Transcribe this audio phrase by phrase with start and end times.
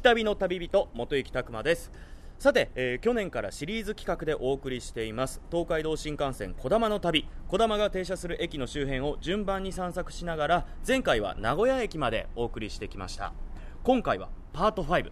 [0.00, 1.92] き旅の旅人元行拓磨です。
[2.38, 5.42] さて、えー、去年からシリーズ企画でお送りしています。
[5.50, 7.28] 東海道新幹線こだまの旅。
[7.48, 13.34] こだまが停車する駅の周辺を順番に散策しながら前回は名古屋駅までお送りしてきました。
[13.82, 15.10] 今回はパート5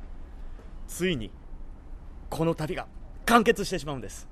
[0.87, 1.31] ついに
[2.31, 2.87] この旅が
[3.27, 4.27] 完結してしまうんです。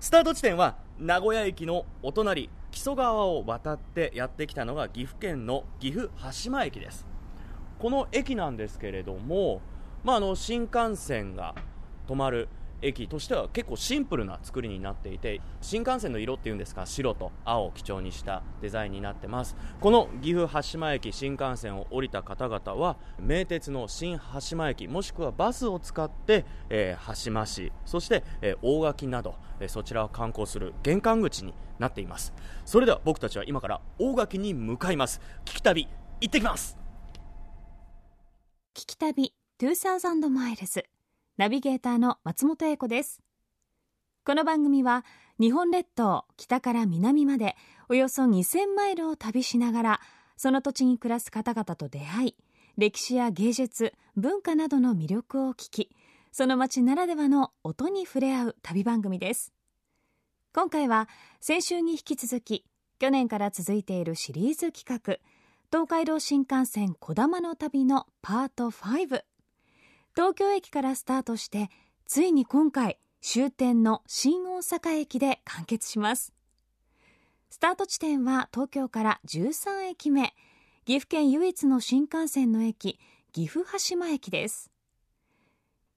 [0.00, 7.10] スタート地点は名古屋駅のお隣木曽川を渡ってやってきたのが岐阜県の岐阜羽島駅です。
[7.80, 9.62] この駅なんですけれども、
[10.04, 11.54] まあ、あの新幹線が
[12.06, 12.48] 止まる
[12.82, 19.56] 駅としては結構シンプルな作りになっていて新幹線の色っていうんですか白と青を基調にしたデザインになってます。
[19.80, 32.32] この岐阜羽島駅新幹線を降りた方々は名鉄の新羽島駅もしくはバスを使って、えー、羽島市そして、えー、大垣など、えー、そちらを観光する玄関口になっています。
[32.64, 35.20] それでは僕たちは今から大垣に向かいます。
[35.44, 35.88] 聞き旅
[36.20, 36.89] 行ってきます。
[38.72, 40.84] 聞き旅2000マイルズ
[41.36, 43.20] ナビゲーターの松本英子です。
[44.24, 45.04] この番組は
[45.40, 47.56] 日本列島北から南まで
[47.88, 50.00] およそ2000マイルを旅しながら
[50.36, 52.36] その土地に暮らす方々と出会い
[52.76, 55.90] 歴史や芸術文化などの魅力を聞き
[56.30, 59.52] その街ならではの音に触れ合う旅番組です。
[60.54, 61.08] 今回は
[61.40, 62.64] 先週に引き続き
[63.00, 65.18] 去年から続いているシリーズ企画
[65.72, 69.22] 東海道新幹線こだまの旅のパート5
[70.16, 71.70] 東京駅からスタートして
[72.06, 76.32] ついに今回終点の新大阪駅で完結します。
[77.50, 80.34] スタート地点は東京から13駅目。
[80.86, 82.98] 岐阜県唯一の新幹線の駅
[83.32, 84.72] 岐阜羽島駅です。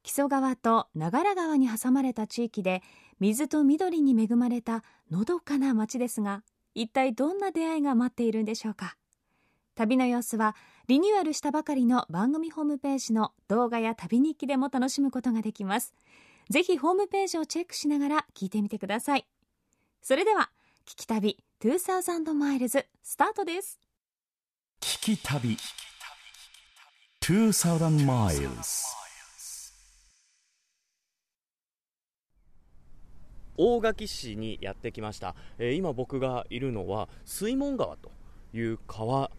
[0.03, 2.83] 木曽川と長良川に挟まれた地域で
[3.19, 6.43] 水と緑に恵まれたのどかな街ですが
[6.75, 8.97] 一体どんな出会いが待っているんでしょうか？
[9.75, 10.55] 旅の様子は
[10.87, 15.93] リニューアルしたばかりの番組ホームページの動画や旅日記でも楽しむことができます。
[16.49, 19.25] ぜひホームページをチェックしながら聞いてみてください。
[20.01, 20.51] それでは
[20.85, 23.79] 聞き旅2000マイルズスタートです。
[24.81, 25.57] 聞き旅
[27.21, 28.49] 2000マイルズ
[33.55, 38.11] 大垣市にやってきました、えー、今僕がいるのは水門川と
[38.53, 39.31] いう川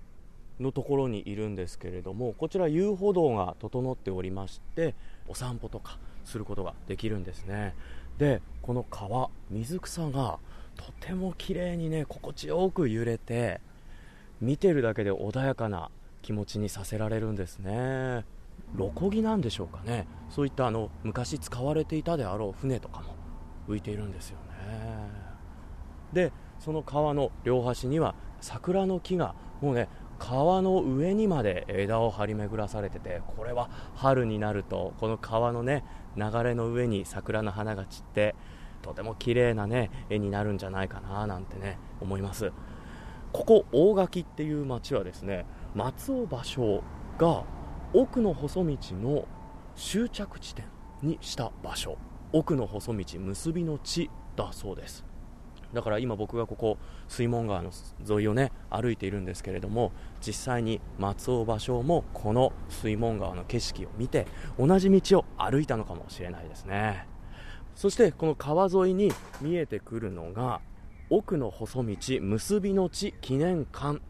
[0.61, 4.95] のところにいるんですけれどもこちら遊歩道が整っておりまして
[5.29, 7.75] お散歩とかすることができるんですね。
[8.19, 10.39] でこの川水草が
[10.77, 13.61] とても綺麗にね心地よく揺れて
[14.41, 15.91] 見てるだけで穏やかな
[16.23, 18.25] 気持ちにさせられるんですね。
[18.75, 20.07] ロコギなんでしょうかね。
[20.31, 23.15] そういったあの昔使われていたであろう船とかも
[23.69, 24.45] 浮いているんですよね。
[26.13, 29.89] でその川の両端には桜の木がもうね
[30.19, 35.85] 川の上にまで枝を張り巡らされててこれは春になるとこの川のね
[36.17, 38.35] 流れの上に桜の花が散って
[38.83, 42.53] とても綺麗なね絵になるんじゃないかななんてね思います。
[43.33, 46.83] ここ大垣っていう町はですね松尾芭蕉
[47.19, 47.45] が
[47.93, 49.27] 奥の細道の
[49.75, 50.67] 終着地点
[51.03, 51.99] にした場所。
[52.33, 55.05] 奥の細道結びの地だそうです。
[55.75, 57.71] だから今僕がここ水門川の
[58.09, 59.93] 沿いをね歩いているんですけれども
[60.25, 64.27] 実際に松尾芭蕉もこの水門川の景色を見て
[64.59, 67.07] 同じ道を歩いたのかもしれないですね。
[67.75, 70.61] そしてこの川沿いに見えてくるのが
[71.11, 74.01] 奥の細道結びの地記念館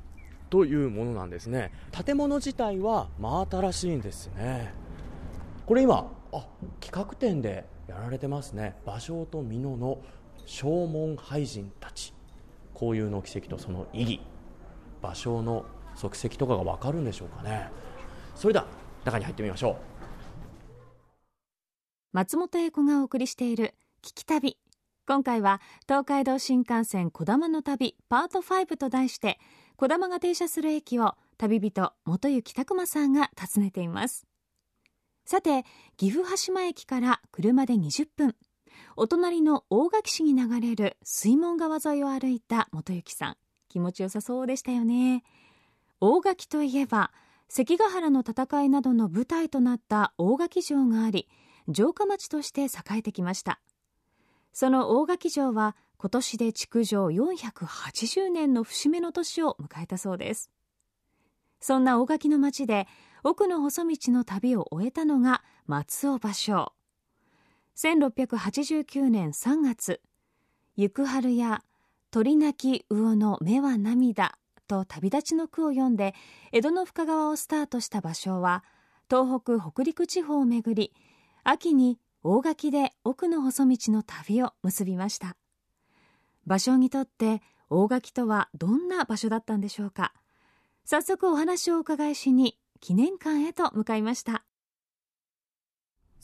[0.50, 1.72] というものなんですね。
[2.04, 4.72] 建物自体は真新しいんですね。
[5.66, 6.46] これ今あ
[6.80, 8.76] 企画展でやられてますね。
[8.86, 9.98] 芭蕉と美濃の
[10.46, 12.14] 正門俳人たち。
[12.74, 14.20] 交友の奇跡とその意義
[15.00, 17.70] 芭蕉の足跡とかが分かるんでしょうかね。
[18.34, 18.66] それでは
[19.04, 19.76] 中に入ってみましょう。
[22.12, 24.58] 松本英子がお送りしている聞き旅。
[25.06, 29.38] 今回は東海道新幹線こだまの旅パート5と題して
[29.76, 34.26] こだまが停車する駅を旅人元行拓磨さんが訪ねています。
[35.26, 35.64] さて
[35.96, 38.36] 岐阜羽島駅から車で20分。
[38.96, 43.36] お隣の大垣市に流れる水門川沿いを歩いた元幸さん。
[43.68, 45.24] 気持ちよさそうでしたよね。
[46.00, 47.12] 大垣といえば
[47.48, 51.28] 関ヶ原の戦いなどの舞台となった大垣城があり
[51.72, 53.60] 城下町として栄えてきました。
[54.52, 60.50] その大垣城は今年で築城480年の節目の年を迎えたそうです。
[61.60, 62.86] そんな大垣の町で
[63.22, 66.72] 奥の細道の旅を終えたのが松尾芭蕉。
[67.76, 70.00] 1689年3月
[70.76, 71.64] 「行く春や
[72.12, 74.38] 鳥鳴き魚の目は涙」
[74.68, 76.14] と旅立ちの句を読んで
[76.52, 78.62] 江戸の深川をスタートした芭蕉は
[79.10, 80.94] 東北北陸地方をめぐり
[81.42, 85.36] 秋に大垣で奥の細道の旅を結びました。
[86.46, 90.14] 芭蕉にとって大垣とはどんな場所だったんでしょうか。
[90.84, 94.44] 早速お話をお伺いしに記念館へと向かいました。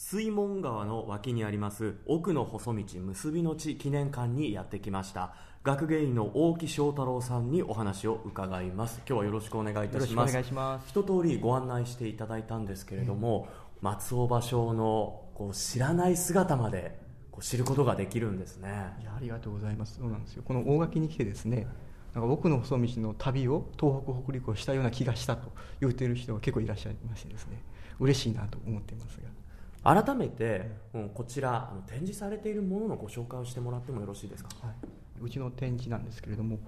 [0.02, 5.34] 水門川の脇にあります奥の細道結びの地記念館にやってきました。
[5.62, 9.02] 学芸員の大木翔太郎さんにお話を伺います。
[9.06, 10.30] 今日はよろしくお願いいたします。
[10.30, 10.88] お願いします。
[10.88, 13.46] 一通りご案内していただいたんですけれども、
[13.82, 16.98] うん、松尾芭蕉のこう知らない姿まで
[17.30, 18.70] こう知ることができるんですね。
[19.02, 19.98] いやありがとうございます。
[19.98, 20.42] そうなんですよ。
[20.46, 21.68] この大垣に来てですね
[22.14, 27.62] なんか奥の細道の旅を東北北陸をしたような気がしたと言っている人が結構いらっしゃいましてですね。
[27.98, 29.39] 嬉しいなと思っていますが
[29.82, 34.74] 改めて、うん、こちら展示されているもののご紹介をしてもらってもよろしいですか、はい、
[35.22, 36.58] うちの展示なんですけれども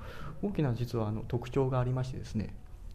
[0.43, 2.55] 大きな実はあの特徴がありましてですね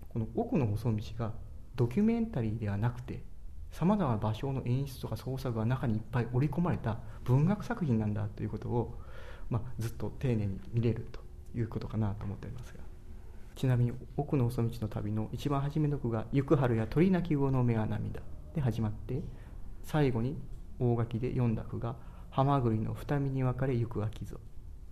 [0.09, 1.33] この奥の細道が
[1.75, 3.21] ドキュメンタリーではなくて
[3.71, 8.99] さまざまな場所の演出とか創作が中にいっぱい織り込まれた文学作品なんだということを、
[9.49, 11.19] まあ、ずっと丁寧に見れると
[11.55, 12.79] いうことかなと思っておりますが
[13.55, 18.21] ちなみに奥の細道の旅の一番初めの句が「行く春や鳥鳴き魚の目は涙」
[18.55, 19.21] で始まって
[19.87, 20.37] 「最後に
[20.79, 21.95] 大垣で読んだ句が
[22.29, 24.37] 「ハマグリの二見に分かれ行く秋ぞ」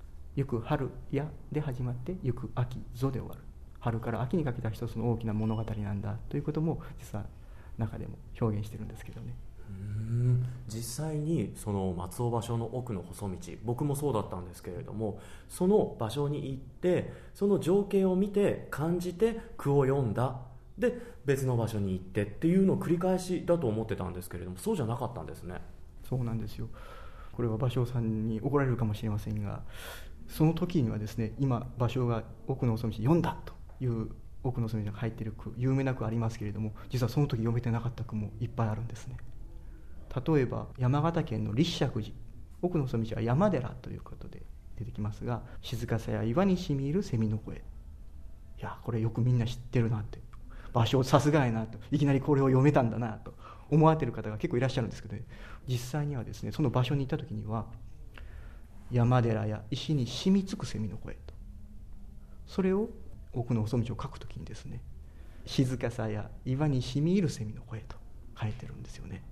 [0.37, 3.41] 「行く春や」で始まって「行く秋ぞ」で終わる。
[3.81, 7.25] 春から秋にかけた一つの大きな物語なんだということも実は
[7.77, 9.35] 中でも表現してるんですけどね。
[9.69, 10.45] うん。
[10.69, 15.19] 実際にその松尾芭蕉の奥の細道僕もそうだったんですけれども
[15.49, 20.39] その場所に行ってその情景を見て感じて句を読んだ
[20.77, 25.61] で別の場所に行ってっていうのを繰り返しだと思ってたんですけれどもそうじゃなかったんですね。
[26.07, 26.67] そうなんですよ。
[27.31, 29.63] これは芭蕉さんに怒られるかもしれませんが
[30.27, 34.09] その時にはですね今芭蕉が「奥の細道」読んだという
[34.43, 39.17] 奥の細道が入っている句有名な句ありますけれども実はその時読めてなかった句もいっぱいあるんですね。
[40.25, 42.25] 例えば山形県の立石寺。
[42.61, 44.41] 奥の細道は山寺ということで
[44.77, 47.57] 出てきますが静かさや岩にしみる蝉の声。
[47.57, 47.59] い
[48.59, 50.19] やこれよくみんな知ってるなって。
[50.75, 51.79] 場所さすがやなと。
[51.89, 53.33] いきなりこれを読めたんだなと。
[53.71, 55.23] 思われてる方が結構いらっしゃるんですけど、ね、
[55.67, 57.65] 実際にはですねその場所に行った時には
[58.91, 61.33] 山寺や石に染みつく蝉の声と。
[62.45, 62.89] それを
[63.33, 64.81] 奥の細道を書く時にですね
[65.45, 67.95] 静かさや岩にしみ入る蝉の声と。
[68.39, 69.23] 書いてるんですよね。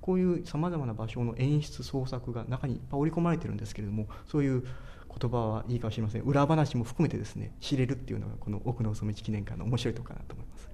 [0.00, 4.64] こういうさまざまな場所の演出創作が中にいっぱい織り込まれてるんですけれどもそういう
[5.08, 6.22] 言葉はいいかもしれません。
[6.22, 10.70] 裏話も含めてですね知れるっていうのがこの奥の細道記念館の面白いところかなと思います。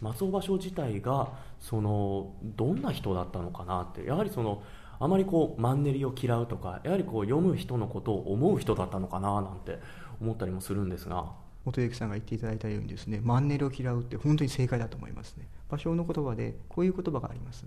[0.00, 4.62] 松尾芭蕉自体がそのどんな人だったのかなってやはりその
[4.98, 9.78] あまりこうマンネリを嫌うとかやはりこう読む人のことを思う人だったのかななんて
[10.20, 11.32] 思ったりもするんですが。
[11.64, 15.46] 元幸さんが言っていただいたようにですねマンネリを嫌うって本当に正解だと思いますね。
[15.70, 17.66] 芭蕉の言葉でこういう言葉があります。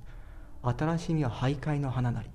[0.61, 2.29] 新しみは徘徊の花なり。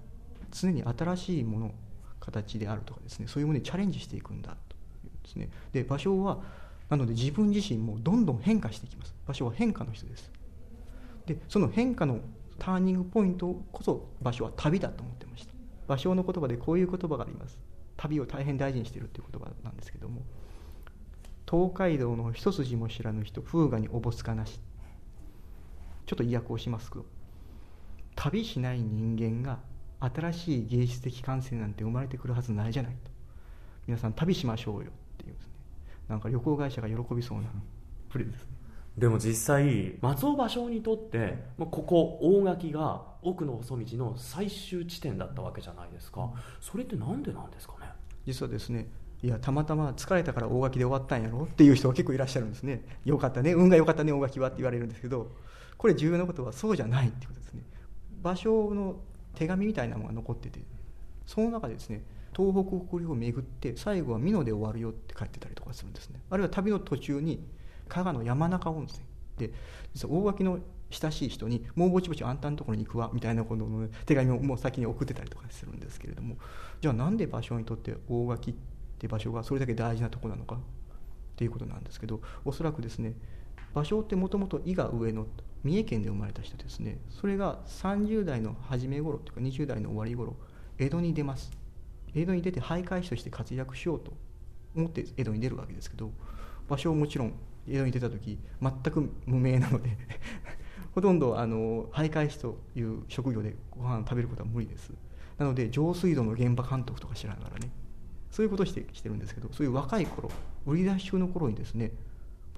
[0.51, 1.75] 常に新しいもの
[2.21, 5.51] 形であるとかですねそういうものにチャレンジしていくんだというですね。
[5.73, 6.41] で芭蕉は
[6.89, 9.15] なので自分自身もどんどん変化していきます。
[9.27, 10.31] 場所は変化の人です。
[11.27, 12.21] でその変化の
[12.59, 15.53] ターニングポイントこそ場所は旅だと思ってました。
[15.89, 17.59] 芭蕉の言葉でこういう言葉があります。
[17.97, 20.23] 旅を大変大事にしているという言葉なんですけども
[21.51, 24.59] 東海道の一筋も知らぬ人風雅におぼつかなし。
[26.07, 27.07] ちょっと意訳をしますと
[28.17, 29.61] 旅しない人間が
[30.01, 33.11] 新しい芸術的感性なんて生まれてくるはずないじゃないと。
[33.87, 35.53] 皆さん旅しましょうよっていうんですね。
[36.09, 37.49] なんか旅行会社が喜びそうな
[38.09, 38.49] プレーですね。
[38.99, 46.31] でも実際松尾芭蕉にとってここ大垣が奥の細道の最終地点だったわけじゃないですか。
[46.61, 47.87] それって何でなんですかね？
[48.27, 48.89] 実はですね
[49.23, 52.85] いやたまたま疲れたから大垣で終わったんやろっていう人が結構いらっしゃるんですね。
[53.05, 55.31] よかったね運が良かったね大垣はって言われるんですけど
[55.79, 57.63] これ重要なことはそうじゃないってことですね。
[58.23, 58.97] 芭蕉の
[59.35, 60.61] 手紙みたいなものが残ってて
[61.27, 62.03] その中でですね
[62.37, 66.21] 東北北陸を巡って最後は美濃で終わるよって書いてたりとかするんですね。
[66.31, 67.45] あるいは旅の途中に
[67.89, 69.05] 加賀の山中温泉
[69.37, 69.53] で
[69.95, 70.61] 実は大垣の
[70.91, 76.37] 親しい人に「もうぼちぼちあんたのところに行くわ」みたいなことの手紙をもう先に送ってたりとかするんですけれども
[76.81, 78.55] じゃあなんで場所にとって大垣っ
[78.99, 80.59] て場所がそれだけ大事なとこなのかっ
[81.37, 83.15] ていうことなんですけどおそらくですね
[83.75, 85.27] 場所ってもともと伊賀上野
[85.63, 86.99] 三重県で生まれた人ですね。
[87.11, 90.35] それが30代の初め頃というか20代の終わり頃
[90.79, 91.51] 江戸に出ます。
[92.15, 94.13] 江戸に出て徘徊師として活躍しようと
[94.75, 96.11] 思って江戸に出るわけですけど
[96.69, 97.35] 場所をもちろん
[97.69, 99.97] 江戸に出た時全く無名なので
[100.95, 104.93] ほとんどあの徘徊師という職業でご飯を食べることは無理です。
[105.39, 107.71] なので上水道の現場監督とかしながらね
[108.31, 110.31] そういうことをしてしてるんですけどそういう若い頃
[110.67, 111.93] 売り出し中の頃にですね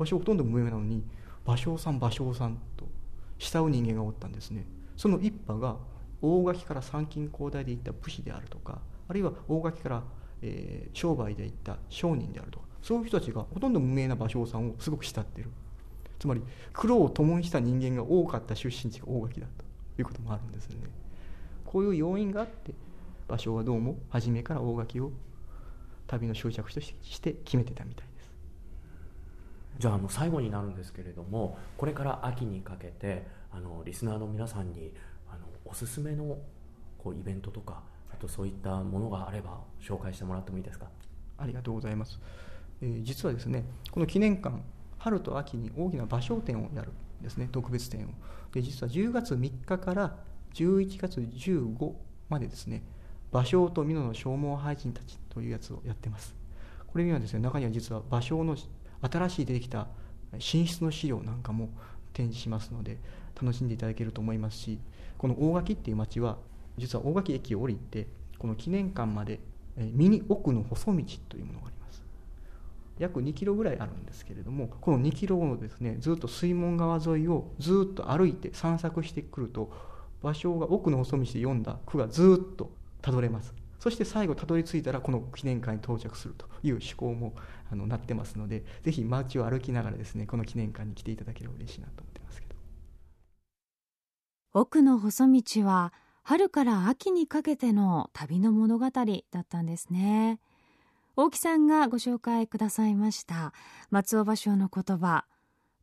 [0.03, 1.05] 場所ほとんど無名なのに
[1.47, 2.87] 芭蕉さん芭蕉さんと
[3.39, 4.67] 慕う人間がおったんですね。
[4.97, 5.77] その一派が
[6.21, 10.03] 大垣から参勤交代で行った武士であるとかあるいは大垣から、
[10.43, 15.51] えー商売で行った商人であるとかそういう人たちがほとんど無名な芭蕉さんをすごく慕ってる。
[16.19, 16.43] つまり
[16.73, 19.65] 苦労を共にした人間が多かった出身地が大垣だと
[20.01, 20.77] いうこともあるんですね。
[21.65, 22.75] こういう要因があって
[23.29, 25.11] 芭蕉はどうも初めから大垣を
[26.07, 28.12] 旅の終着地として決めてたみたい。
[29.79, 34.93] じゃああの最後になるんですけれどもこれから秋にかけてあのリスナーの皆さんに
[35.31, 36.39] あのおすすめの
[36.99, 40.87] こうイベントとかあとそういったものがあれば紹介してもらってもいいですか？
[41.39, 42.21] ありがとうございます、
[42.81, 44.57] えー実はですねこの記念館
[44.99, 48.11] 春と秋に大きな芭蕉展をやるんですね特別展を。
[48.53, 50.17] で実は10月3日から
[50.55, 51.93] 11月15
[52.29, 52.85] までですね
[53.33, 56.35] 芭蕉と美濃の消耗俳人たちというやつをやってます。
[56.87, 58.55] これにはですね中には実は芭蕉の
[59.11, 59.89] 新しい出てきた
[60.39, 61.71] 進出の資料なんかも
[62.13, 62.99] 展示しますので
[63.41, 64.79] 楽しんでいただけると思いますし
[65.19, 66.39] この大垣っていう町は
[66.77, 68.07] 実は大垣駅を降りて
[68.39, 69.41] この記念館まで
[69.77, 72.03] えーミニ奥の細道というものがあります。
[72.99, 79.73] 約2キロぐらいあるんですけれどもこの2キロをですねずっと水門川沿いをずっと歩いて散策してくると
[80.23, 83.55] 芭蕉が奥の細道で読んだ句がずっとたどれます。
[83.81, 87.35] そして最後たどり着いたらこの記念館に到着するという趣向も
[87.73, 92.55] あのなってますのでぜひ街を歩きながらですねこの記念館に来ていただければ嬉しいなと思ってますけど。
[94.53, 99.03] 奥の細道は春から秋にかけての旅の物語だ
[99.41, 100.39] ったんですね。
[101.17, 103.53] 大木さんがご紹介くださいました
[103.91, 105.25] 松尾芭蕉の言葉。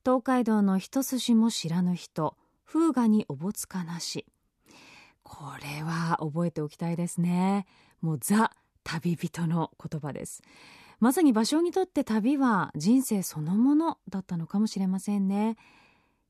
[0.06, 2.38] 東海道の一筋も知らぬ人。
[2.66, 4.28] 風雅におぼつかなし。
[5.24, 7.66] これは覚えておきたいですね。
[8.02, 8.52] もうザ
[8.84, 10.42] 旅人の言葉です。
[11.00, 15.56] まさに芭蕉にとって旅は人生そのものだったのかもしれませんね。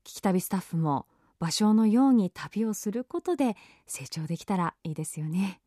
[0.04, 1.06] 聞き旅スタッフも
[1.40, 5.60] 芭蕉のように旅をすることで成長できたらいいですよね。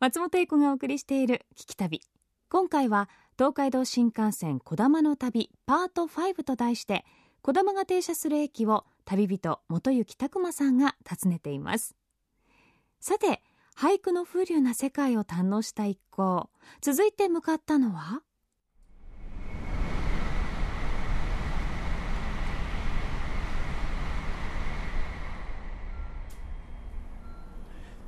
[0.00, 2.00] 松本英子がお送りしている聞き旅。
[2.48, 7.04] 今回は東海道新幹線こだまの旅パート5と題して
[7.42, 11.94] こだまが停車する駅を旅人元行拓磨さんが訪ねています。
[12.98, 13.40] さて
[13.78, 16.48] 俳句の風流な世界を堪能した一行。
[16.80, 18.22] 続いて向かったのは？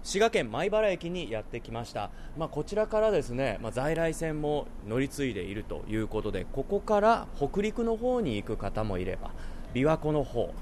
[0.02, 9.32] 滋賀県米原駅にやってきました、まあ、こちらからですね、まあ、在来線も乗り継いでいるということでここから北陸の方に行く方もいれば
[9.74, 10.54] 琵琶湖の方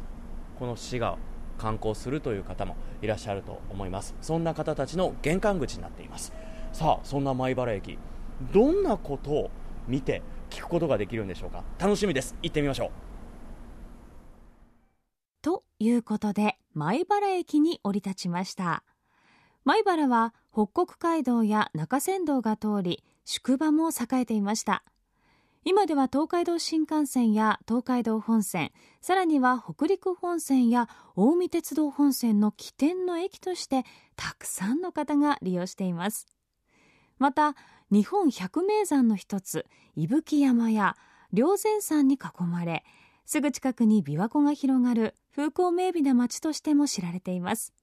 [0.59, 1.17] この滋賀
[1.59, 4.15] 観光するという方もいらっしゃると思います。
[4.21, 6.33] そんな方たちの玄関口になっています。
[6.73, 7.99] さあそんな米原駅
[8.53, 9.51] どんなことを
[9.89, 11.65] 見て聞くことができるんでしょうか？
[11.79, 12.35] 楽しみです。
[12.43, 12.91] 行ってみましょう。
[15.43, 18.83] ということで米原駅に降り立ちました。
[19.65, 24.83] 米原は北国街道や中山道が通り宿場も栄えていました。
[25.69, 28.71] 今では東海道新幹線や東海道本線
[29.01, 33.83] さらには北陸本線や近江鉄道本線の起点の駅として
[34.15, 36.29] たくさんの方が利用しています。
[37.19, 37.57] また
[37.91, 40.97] 日本百名山の一つ伊吹山や
[41.33, 42.85] 霊山山に囲まれ
[43.25, 47.75] すぐ近くに琵琶湖が広がる風光明媚な町としても知られています。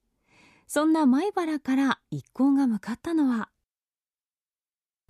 [0.66, 3.50] そんな米原から一行が向かったのは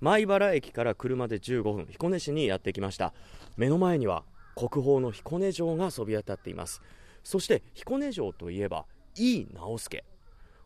[0.04, 3.14] 米原駅から車で15分彦根市にやってきました。
[3.56, 4.24] 目の前には
[4.54, 6.82] 国宝の彦根城がそびえ立っています。
[7.22, 8.84] そして彦根城といえば
[9.16, 10.04] 井伊直弼。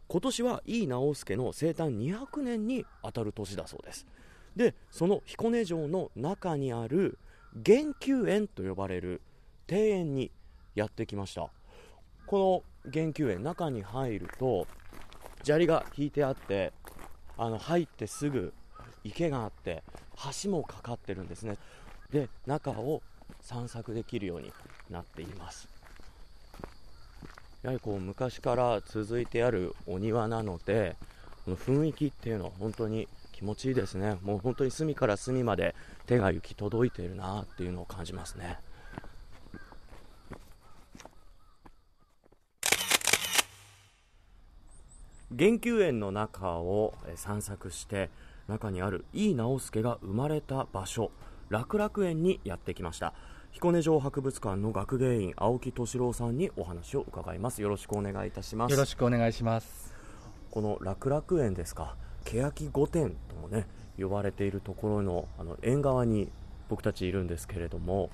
[0.09, 4.07] 今年は井伊直弼の生誕200年にあたる年だそうです。
[4.57, 7.19] でその彦根城の中にある
[7.55, 9.23] 玄宮園と呼ばれる
[9.71, 10.33] 庭園に
[10.75, 11.49] やってきました。
[12.27, 14.67] この玄宮園中に入ると
[15.45, 16.73] 砂利が引いてあって
[17.37, 18.53] あの入ってすぐ
[19.05, 19.83] 池があって
[20.43, 21.57] 橋もかかってるんですね。
[22.11, 23.03] で中を
[23.41, 24.53] 散策できるように
[24.91, 25.69] なっています。
[27.63, 30.97] やはりこう昔から続いてあるお庭なので
[31.45, 34.19] この雰囲気っていうのは本当に気持ちいいですね。
[34.23, 35.75] もう本当に隅から隅まで
[36.07, 38.59] 手が行き届いているなっていうのを感じますね。
[45.31, 48.09] 玄宮園の中を散策して
[48.49, 51.11] 中にある井伊直弼が生まれた場所
[51.51, 53.15] 楽楽園にやってきました。
[53.51, 57.63] 彦根城博物館の学芸員青木敏郎さんにお話を伺います。
[57.63, 58.73] よろしくお願いいたします。
[58.73, 59.95] よろしくお願いします。
[60.51, 61.97] この楽楽園ですか。
[62.25, 63.67] 欅御殿ともね
[63.99, 66.31] 呼ばれているところのあの縁側に
[66.69, 68.11] 僕たちいるんですけれども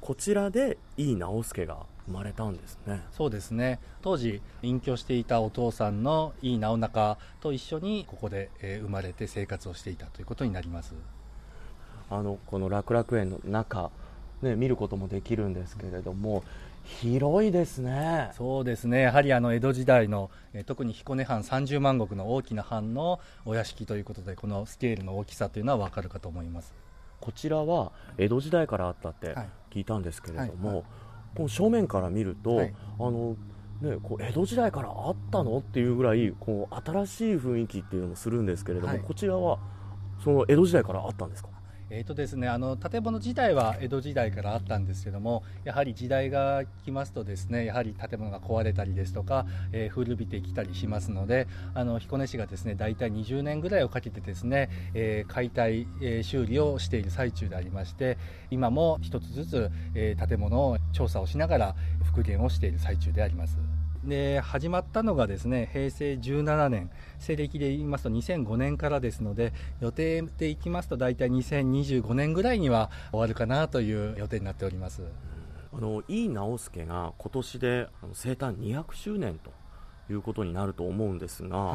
[0.00, 3.02] こちらで井伊直弼が生まれたんですね。
[3.12, 3.78] そうですね。
[4.02, 10.94] 当時隠居していたお父さんの井伊直中と一緒にここでえー生まれて生活をしていたということになります。
[12.10, 13.90] あのこの楽楽園の中、
[14.42, 16.44] ね、見ることもできるんですけれども
[16.84, 18.30] 広いですね。
[18.36, 19.00] そうですね。
[19.00, 26.74] やはりあの江戸時代の、えー特に彦根藩30万石の大きな藩のお屋敷ということでこのスケールの大きさというのは分かるかと思います。
[27.20, 29.48] こちらは江戸時代からあったってはい。
[29.70, 30.84] 聞いたんですけれども、はいはい
[31.34, 32.74] この正面から見ると、はい。
[32.98, 33.36] あの
[33.80, 35.58] ね、こう江戸時代からあったの？
[35.58, 39.00] っていうぐらいこう新しい雰囲気っていうのもするんですけれども、はい。
[39.00, 39.58] こちらは
[40.22, 41.48] その江戸時代からあったんですか？
[41.96, 58.18] えーとですね、あの建物自体は江戸時代からあったんですけどもやはり時代が来ますとですねやはり建物が壊れたりですとか、えー古びてきたりしますのであの彦根市がですね大体20年ぐらいをかけてですね、えー解体、えー修理をしている最中でありまして
[58.50, 63.56] 今も一つずつ、え建物を調査をしながら復元をしている最中であります。
[64.04, 66.90] で始まったのがですね平成17年。
[67.18, 75.02] 西暦で言いますと2005年からですので予定でいきますと大体2025年ぐらいには終わるかなという予定になっております。
[75.72, 79.50] あの井伊直弼が今年で生誕200周年と
[80.12, 81.72] いうことになると思うんですが、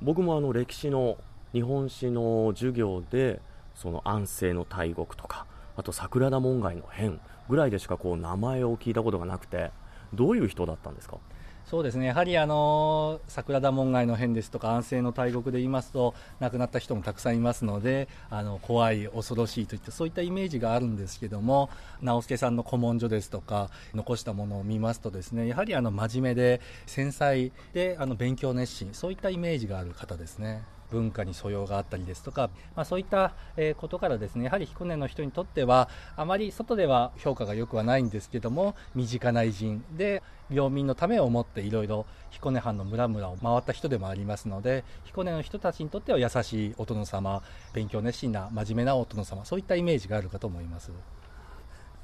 [0.00, 1.18] 僕もあの歴史の
[1.52, 3.40] 日本史の授業で
[3.74, 5.46] その安政の大国とか
[5.76, 9.70] あと桜田門外の変ぐらいでしかこう名前を聞いたことがなくて
[10.14, 11.18] どういう人だったんですか？
[11.66, 12.06] そうですね。
[12.06, 21.68] やはりあの桜田門外の変ですとか安政の大国で言いますと亡くなった人もたくさんいますのであの怖い恐ろしいといったそういったイメージがあるんですけども
[22.00, 30.75] 直輔さんの古文書ですとか残したものを見ますとですねやはりあの真面目で繊細であの勉強熱心そういったイメージがある方ですね。
[30.90, 50.90] 文化に素養があったりですとか、まあ、そういったえーことからですねやはり彦根の人にとってはあまり外では評価が良くはないんですけども身近な偉人で領民のためを思っていろいろ彦根藩の村々を回った人でもありますので彦根の人たちにとっては優しいお殿様勉強熱心な真面目なお殿様そういったイメージがあるかと思います。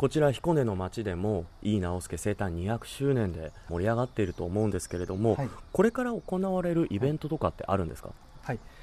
[0.03, 5.49] こちら彦根の町でも井伊直弼生誕200周年で盛り上がっていると思うんですけれども、はい。
[5.73, 8.17] これから行われるイベントとかってあるんですか、はい、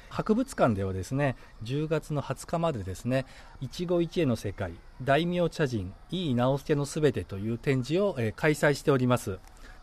[0.10, 3.26] 博物館ではですね10月の20日までですね
[3.62, 9.40] 一期一会の世界大名茶人井伊直弼のすべてという展示を、えー開催しております。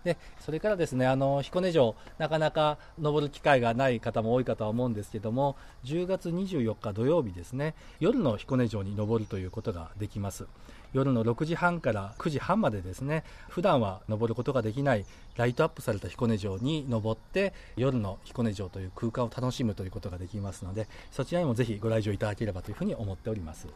[0.06, 10.46] でそれからですねあの彦根城なかなか登る機会がない方も多いかとは思うんですけども10月24日土曜日ですね夜の彦根城に登るということができます。
[10.96, 15.04] 夜の6時半から9時半までですね普段は登ることができない
[15.36, 23.68] ライトアップされた彦根城に登って夜の彦根城という空間を楽しむということができますのでそちらにもぜひご来場いただければというふうに思っております。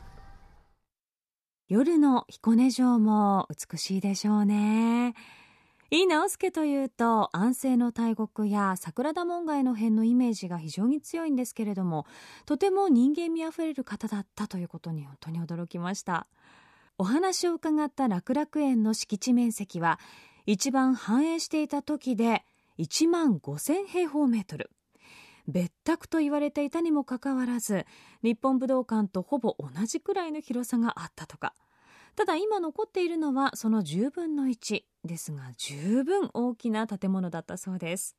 [1.68, 5.14] 夜の彦根城も美しいでしょうね。
[5.92, 12.06] 井伊直弼というと安政の大国や桜田門外の変のイメージが非常に強いんですけれども
[12.46, 16.28] とても人間味あふれる方だったということに本当に驚きました。
[17.00, 19.98] お話を伺った楽々園の敷地面積は
[20.44, 22.44] 一番繁栄していた時で
[22.78, 24.70] 1万5000平方メートル。
[25.48, 27.86] 別宅と言われていたにもかかわらず
[28.22, 31.54] 日本武道館とほぼ同じくらいの広さがあったとか。
[32.16, 38.14] ただ今残っているのはその10分の1ですが十分大きな建物だったそうです。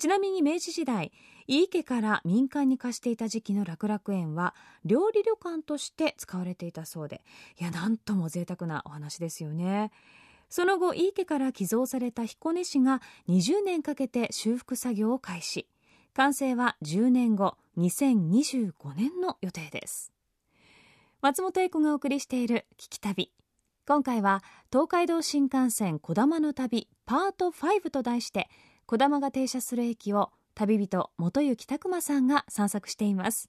[0.00, 1.12] ちなみに明治時代
[1.46, 4.54] 井伊家から民間に貸していた時期の楽々園は
[4.86, 7.20] 料理旅館として使われていたそうで
[7.60, 9.92] いやなんとも贅沢なお話ですよね。
[10.48, 15.68] その後井伊家から寄贈された彦根市が20年かけて修復作業を開始。
[16.14, 20.14] 完成は10年後2025年の予定です。
[21.20, 23.30] 松本英子がお送りしている「聞き旅」
[23.86, 28.48] 今回は東海道新幹線こだまの旅パート5と題して
[28.90, 33.48] こだまが停車する駅を旅人元行拓磨さんが散策しています。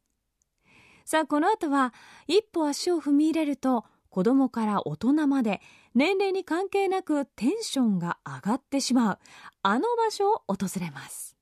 [1.03, 1.95] さあこの後は
[2.27, 5.59] 一歩足を踏み入れると子供から大人まで
[5.95, 9.19] 年齢に関係なくテンションが上がってしまう
[9.63, 11.35] あの場所を訪れます。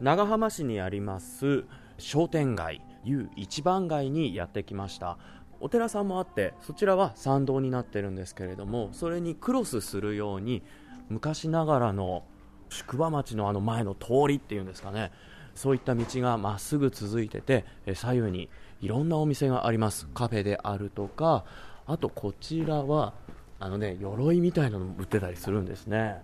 [0.00, 1.64] 長浜市にあります
[1.98, 5.18] 商店街 U 一番街にやってきました。
[5.58, 10.62] お寺さんもあってそちらは参道になってるんですけれどもそれにクロスするように
[11.08, 12.22] 昔ながらの
[12.70, 15.12] 宿場町のあの前の通りっていうんですかね。
[15.54, 18.48] そういった道がまっすぐ続いてて左右に
[18.80, 20.06] いろんなお店があります。
[20.14, 21.44] カフェであるとか
[21.86, 23.14] あとこちらは
[23.58, 26.22] あのね鎧みたいなのも売ってたりするんですね。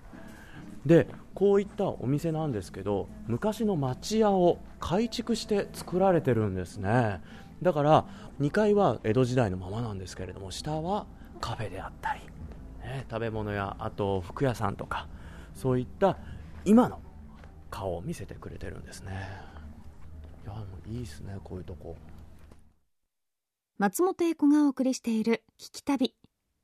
[0.87, 7.21] でこういったお店なんですけど昔の町屋を改築して作られてるんですね。
[7.63, 8.05] だから
[8.41, 11.07] 2階は江戸時代のままなんですけれども下は
[11.41, 12.21] カフェであったり、
[12.83, 15.09] ね、食べ物やあと服屋さんとか
[15.55, 16.19] そういった
[16.67, 17.01] 今の
[17.71, 19.13] 顔を見せてくれてるんですね。
[20.45, 21.97] いやもういいですねこういうとこ。
[23.77, 26.15] 松本英子がお送りしている「聞き旅」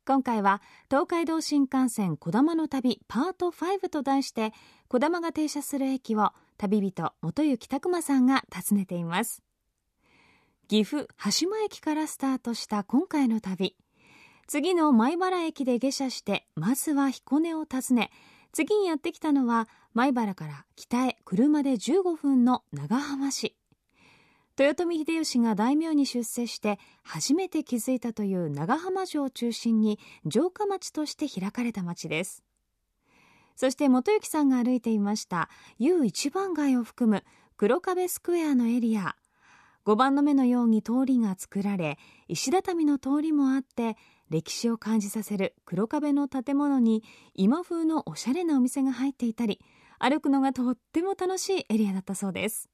[0.06, 4.52] 今回は東海道新幹線こだまの旅パート5と題して
[4.88, 9.42] こだまが停車する駅を旅人元行拓磨さんが訪ねています。
[10.68, 13.76] 岐阜羽島駅からスタートした今回の旅。
[14.46, 18.10] 次の米原駅で下車してまずは彦根を訪ね
[18.52, 23.56] 次にやってきたのは米原から北へ車で15分の長浜市。
[24.58, 29.98] 豊臣秀吉が大名に出世して初めて築いたという長浜城を中心に
[30.30, 32.44] 城下町として開かれた町です。
[33.56, 37.24] そして元幸さんが歩いていました旧一番街を含む
[37.56, 39.16] 黒壁スクエアのエリア。
[39.90, 41.98] 5番の目のように通りが作られ
[42.28, 43.96] 石畳の通りもあって
[44.28, 47.02] 歴史を感じさせる黒壁の建物に
[47.34, 49.58] 今風のおしゃれなお店が入っていたり
[49.98, 52.70] 歩くのがとっても楽しいエリアだったそうです。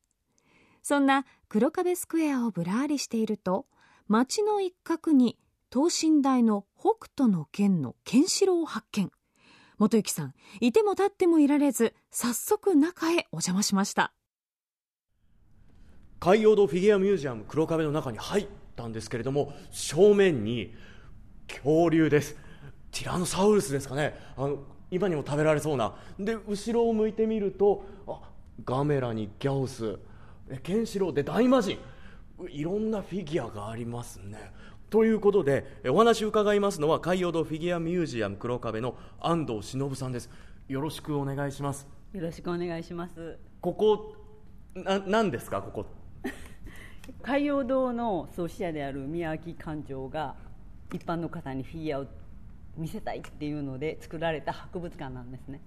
[0.83, 3.65] そんな黒壁スクエアをぶらりしていると
[4.09, 5.39] 街の一角に
[5.71, 9.11] 等身大の北斗の剣のケンシロウを発見。
[9.79, 14.13] 元幸さんいても立ってもいられず早速中へお邪魔しました。
[16.19, 20.75] 海洋堂フィギュアミュージアム黒壁の中に入ったんですけれども正面に
[21.49, 22.37] 恐竜です。
[22.91, 24.19] ティラノサウルスですかね。
[24.37, 24.59] あの
[24.91, 25.95] 今にも食べられそうな。
[26.19, 28.21] で後ろを向いてみるとあ
[28.65, 29.99] ガメラにギャオス。
[30.49, 31.15] えケンシロウ。
[31.15, 31.79] で大魔神。
[32.51, 34.53] いろんなフィギュアがありますね。
[34.89, 40.31] ということでえお話を伺いますのは海洋堂フィギュアミュージアム黒壁の安藤忍さんです。
[40.69, 41.87] よろしくお願いします。
[42.13, 43.39] よろしくお願いします。
[43.61, 44.15] ここ
[44.75, 45.87] な何ですかここ
[47.23, 50.35] 海洋堂の創始者である宮脇館長が
[50.93, 52.07] 一般の方にフィギュアを
[52.77, 55.61] 見せたいっていうので作られた博物館なんですね。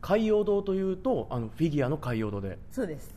[0.00, 3.14] 海洋堂というとあのフィギュアの海洋堂でそうです。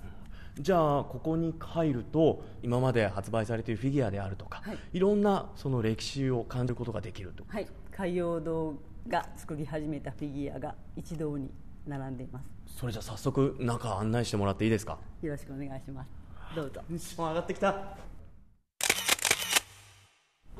[0.59, 4.77] じゃあここに入ると今まで発売されているフィギュアであるとか、はい。
[4.93, 7.67] い、ろんなその歴史を感じることができるとはい。
[7.91, 8.73] 海洋堂
[9.07, 11.49] が作り始めたフィギュアが一堂に
[11.87, 12.45] 並んでいます。
[12.77, 14.97] それじゃあ早速中案内してもらっていいですか？
[15.21, 16.09] よろしくお願いします
[16.55, 16.81] どうぞ。
[16.89, 17.97] 上がってきた。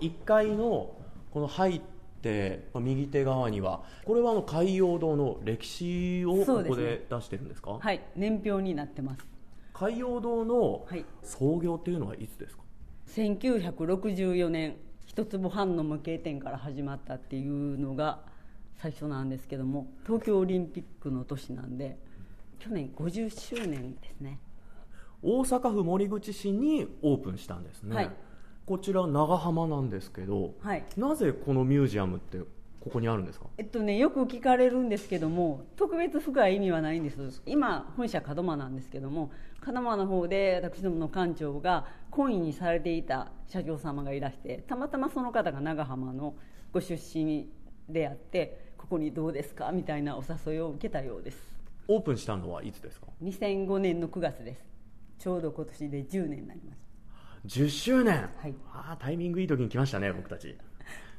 [0.01, 0.95] 1階の
[1.31, 1.81] この入っ
[2.21, 7.79] てまあ右手側にはこれはあの海洋堂の歴史をここで出してるんですか？
[7.79, 8.01] はい。
[8.15, 9.25] 年表になってます。
[9.73, 11.05] 海洋堂のはい。
[11.23, 12.63] 創業っていうのはいつですか
[13.15, 14.75] ？1964年
[15.07, 18.19] 一坪半の無形店から始まったっていうのが
[18.77, 21.97] 最初なんですけども東京オリンピックの年なんで
[22.59, 24.39] 去年50周年ですね
[25.21, 28.11] 大阪府守口市にオープンしたんですね、はい。
[28.65, 30.83] こちら長浜なんですけど、はい。
[30.95, 32.39] なぜこのミュージアムって
[32.79, 33.47] ここにあるんですか？
[33.57, 37.41] えっとねよく聞かれるんですけども特別深い意味はないんです。
[37.45, 39.31] 今本社門真なんですけども
[39.65, 46.35] 門真の方で私どもの館長が懇意にされていた社長様がいらしてたまたまその方が長浜の
[46.71, 47.49] ご出身
[47.89, 49.73] であってここにどうですか？
[49.73, 51.37] みたいなお誘いを受けたようです。
[51.89, 54.63] オープンしたのはいつですか？2005年の9月です
[55.19, 56.79] ちょうど今年で10年になります。
[57.45, 58.55] 10周年、はい。
[58.73, 60.57] ああタイミングいい時に来ましたね僕たち。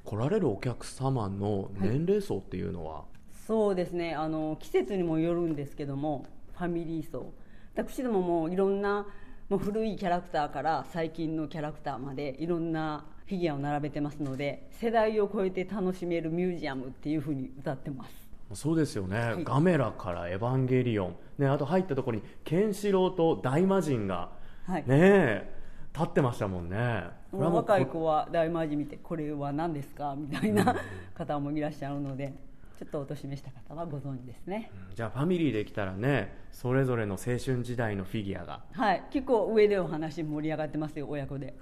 [0.05, 3.05] 来られるお客様の年齢層っていうのは、
[3.47, 4.15] そうですね。
[4.15, 7.33] あの季節にもよるんですけどもファミリー層。
[7.75, 9.07] 私どももういろんな
[9.49, 19.45] もう古いキャラクターから最近のキャラクターまでいろんなフィギュアを並べてますので世代を超えて楽しめるミュージアムっていうふうに歌ってますそうですよね、い。
[19.45, 24.31] ガメラからエヴァンゲリオン、ね、あと入ったところにケンシロウと大魔神が、
[24.67, 24.83] はい。
[24.83, 25.61] ねえ
[25.93, 27.05] 立ってましたもんね。
[27.33, 30.15] 若い子は大魔神見てこれは何ですか？
[30.19, 30.77] みたいな
[31.15, 32.33] 方もいらっしゃるので
[32.79, 34.71] ちょっとお年めした方はご存知ですね。
[34.95, 38.61] じゃあファミリーで来たらねそれぞれの青春時代のフィギュアが。
[38.73, 39.03] はい。
[39.11, 41.55] 結構上でお話盛り上がってますよ親子で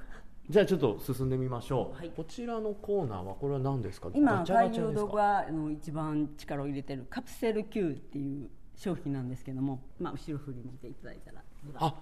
[0.48, 2.10] じゃあちょっと進んでみましょう、はい。
[2.16, 4.08] こちらのコーナーはこれは何ですか？
[4.14, 11.42] 今海洋堂があの一番力を入れてるカプセル Q っていう商品なんですけども、まあ、後ろ振り向いていただいたら。
[11.74, 11.94] あ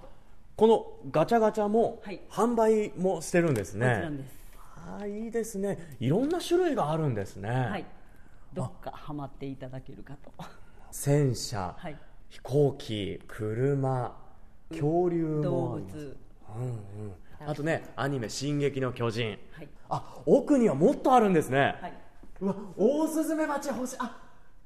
[0.54, 2.20] このガチャガチャもはい。
[2.30, 4.30] 販売もしてるんですね、もちろんです、
[4.76, 5.96] ああいいですね。
[5.98, 7.84] いろんな種類があるんですね、はい。
[8.54, 10.30] どっかハマっていただけるかと。
[10.92, 11.96] 戦車、はい。
[12.28, 14.16] 飛行機車
[14.70, 15.96] 恐竜動もあります。
[15.96, 16.06] 物。
[16.58, 16.76] うんうん、
[17.44, 21.92] あとねアニメ「進撃の巨人はい」あ奥にはもっとあるんですね、はい、
[22.40, 24.18] うわオオスズメバチ欲しいあ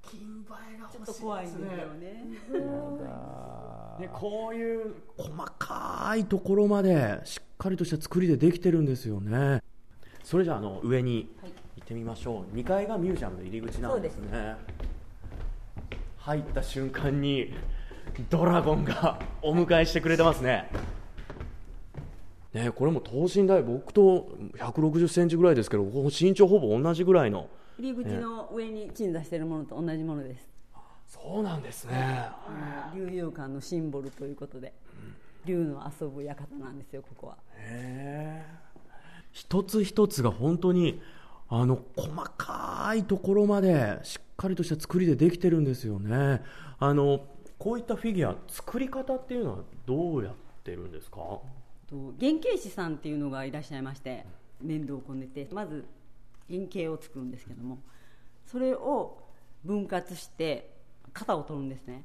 [0.02, 2.70] 金梅がちょっと欲しい怖いんですよですねね
[4.00, 9.62] ねこういう細かいところまでしっかりとした作りでできてるんですよね。
[10.24, 11.28] それじゃああの上に
[11.76, 12.56] 行ってみましょう。
[12.56, 14.56] 2階がミュージアムの入り口なんですね。
[16.16, 17.52] 入った瞬間に
[18.28, 20.68] ドラゴンがお迎えしてくれてますね
[22.52, 30.48] ねこれも等身大僕と160センチぐらいですけど身長ほぼ同じぐらいの入り口の上に鎮座しているものと同じものです、
[31.06, 32.28] そうなんですね。
[32.94, 34.74] 竜遊館のシンボルということで
[35.46, 37.38] 竜の遊ぶ館なんですよここは。
[37.56, 38.70] へえ
[39.32, 41.00] 一つ一つが本当に
[41.48, 46.42] あの細かいところまでしっかりとした作りでできてるんですよね。
[46.78, 47.24] あの
[47.58, 50.34] こういったフィギュア作り方っていうのはどうやっ
[50.64, 51.18] てるんですか？
[51.90, 54.24] と原型師さんっていうのがいらっしゃいまして
[54.62, 55.84] 粘土をこねてまず
[56.48, 57.78] 原型を作るんですけども
[58.46, 59.18] それを
[59.64, 60.70] 分割して
[61.12, 62.04] 型を取るんですね。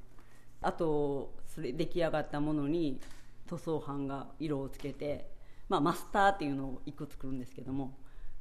[0.62, 3.00] あとそれ出来上がったものに
[3.48, 5.30] 塗装班が色をつけて、
[5.70, 7.96] まあ、マスターっていうのを1個作るんですけども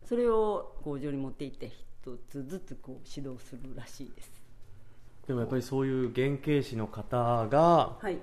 [0.08, 4.33] それを工場に持って行って一つずつこう指導するらしいです。
[5.26, 8.18] でもやっぱりそういう原型師の方が、はい。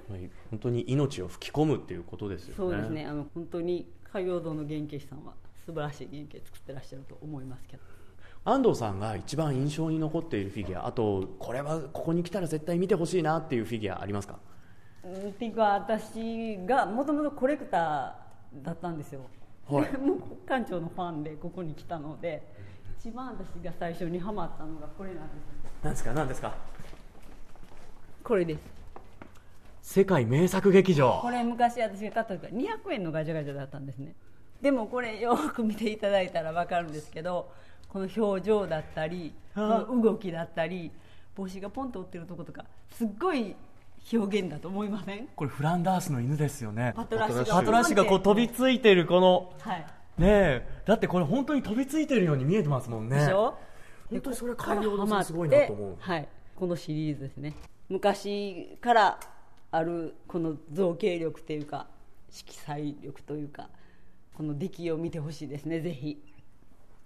[0.51, 2.53] 本当に命を吹き込むっていうことですよね。
[2.57, 3.05] そうですね。
[3.05, 5.33] あの本当に海洋堂の原型師さんは
[5.65, 7.83] 素晴らしい原型作ってらっしゃると思いますけど。
[8.43, 14.39] 安藤さんが一番印象に残っているフィギュアあとこれはここに来たら絶対見てほしいなっていうフィギュアありますか？
[15.03, 19.21] うんっていうか私がもともとコレクターだったんですよ、
[19.67, 19.91] はい。
[19.91, 22.41] で もう館長のファンでここに来たので
[22.99, 25.41] 一番私が最初にハマったのがこれなんです
[25.83, 26.13] 何ですか？
[26.13, 26.55] 何ですか？
[28.23, 28.59] これです。
[29.81, 31.19] 世界名作劇場。
[31.21, 34.13] これ昔私が買った時は200円のガチャガチャだったんですね。
[34.61, 37.51] でもこれよく見ていただいたら分かるんですけど
[37.89, 40.91] この表情だったり動きだったり
[41.35, 43.55] 帽子がポンと折ってるとことかすっごい
[44.13, 45.27] 表現だと思いません？
[45.35, 46.93] これフランダースの犬ですよね。
[46.95, 49.85] パトラッシュがこう飛びついてるこのはい。
[50.17, 50.67] ねえ。
[50.85, 53.19] だってこれ本当に飛びついてるように見えてますもんね。
[53.19, 53.57] でしょ？
[54.11, 55.95] 本当にそれここから海洋堂さんすごいなと思う。
[55.99, 57.53] はい、このシリーズですね
[57.91, 59.19] 昔から
[59.69, 61.87] あるこの造形力というか
[62.29, 63.67] 色彩力というか
[64.33, 66.17] この出来を見てほしいですねぜひ、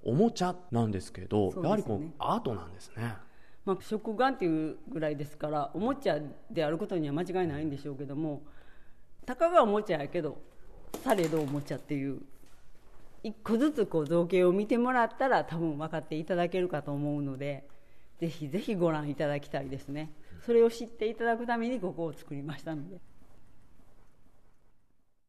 [0.04, 1.64] おもちゃなんですけどね。
[1.64, 3.16] やはりこうアートなんですね。
[3.66, 6.20] まあ、食玩っていうぐらいですからおもちゃ
[6.52, 8.44] であることには間違いないんでしょうけども
[9.26, 10.38] たかがおもちゃやけど
[11.04, 12.22] されどおもちゃっていう
[13.24, 17.68] 一個ずつこう造形を見てもらったら多分分かっていただけるかと思うので
[18.20, 20.12] ぜひぜひご覧いただきたいですね
[20.46, 22.98] それを知っていただくためにここを作りましたので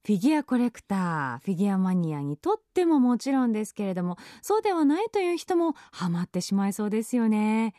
[0.07, 7.75] フィギュアコレクター、フィギュアマニアにとってももちろんですけれども、そうではないという人もハマってしまいそうですよね。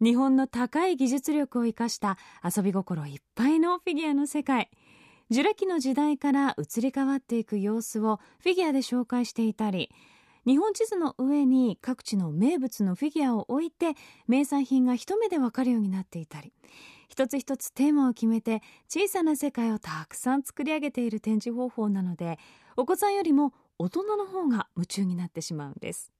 [0.00, 4.70] 日本の高い技術力を生かした遊び心いっぱいのフィギュアの世界。
[5.30, 9.88] ジュラ紀の時代から移り変わっていく様子をフィギュアで紹介していたり、
[10.48, 13.92] 日本地図の上に各地の名物のフィギュアを置いて
[14.26, 16.54] 名産品が一目でわかるようになっていたり
[17.10, 22.38] 一つ一つテーマを決めて小さな世界をたくさん作り上げている展示方法なので
[22.78, 26.12] お子さんよりも大人の方が夢中になってしまうんです。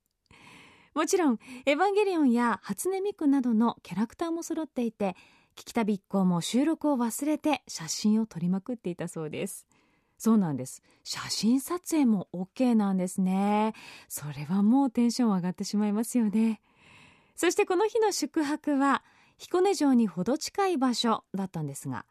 [0.94, 5.16] もちろん「エヴァンゲリオン」や初音ミクなどのキャラクターも揃っていて
[5.56, 9.66] 聞き旅一行も収録を忘れて写真を撮りまくっていたそうです。
[10.18, 10.82] そうなんです。
[11.04, 13.72] 写真撮影も OK なんですね。
[14.08, 16.60] それはもうテンション上がってしまいますよね。
[17.36, 19.04] そしてこの日の宿泊は
[19.36, 22.04] 彦根城にほど近い場所だったんですが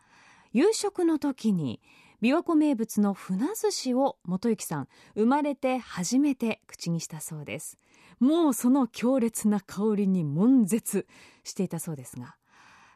[0.54, 1.82] 夕食の時に
[2.22, 7.78] 琵琶湖名物の船寿司を元幸さん生まれて初めて口にしたそうです。
[8.20, 11.06] もうその強烈な香りに悶絶
[11.44, 12.36] していたそうですが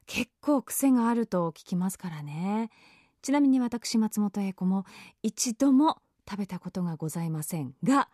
[0.08, 2.72] 結構癖があると聞きますからね。
[3.22, 4.86] ちなみに私松本英子も
[5.24, 5.98] 一度も
[6.30, 8.10] 食べたことがございませんが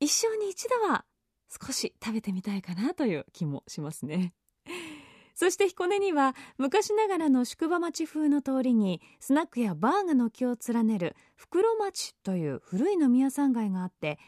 [0.00, 1.04] 一生に一度は
[1.48, 4.34] 少し食べてみたいかなという気もしますね。
[5.34, 14.18] そして彦根には昔ながらの宿場町風の通りにスナックやバーが軒を連ねる袋町という古い飲み屋さん街があって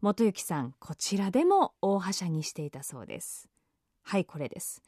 [0.00, 3.48] 元幸さんこちらでも大はしゃぎしていたそうです。
[4.02, 4.82] はいこれです。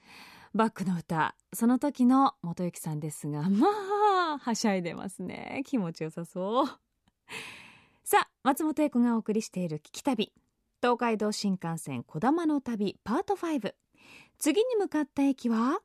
[0.55, 3.71] バックの歌その時の元幸さんですがまあ
[4.39, 5.63] はしゃいでますね。
[5.67, 6.67] 気持ちよさそう。
[8.05, 10.33] さあ松本英子がお送りしている聞き旅。
[10.81, 13.75] 東海道新幹線こだまの旅パート5
[14.39, 15.81] 次に向かった駅は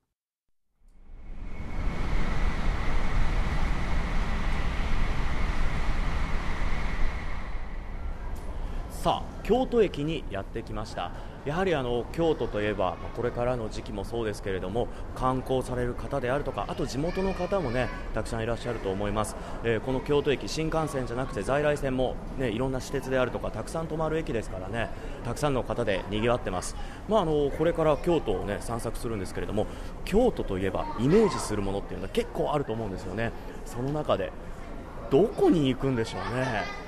[9.02, 11.12] さあ京都駅にやってきました。
[11.44, 24.92] やはりあの京都といえばこれからの時期もそうですけれども観光される方であるとかあと地元の方もねたくさんいらっしゃると思います、えー、この京都駅新幹線じゃなくて在来線も、ね、いろんな私鉄であるとかたくさん止まる駅ですからね
[25.26, 26.76] たくさんの方で賑わってます、
[27.10, 29.66] まあ、あのこれから京都を、ね、散策するんですけれども
[30.06, 33.32] 京都といえばイメージするものっていうのは結構あると思うんですよね。
[33.66, 34.32] その中で
[35.10, 36.82] どこに行くんでしょうね。